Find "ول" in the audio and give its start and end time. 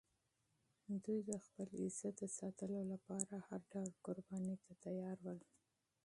5.23-5.39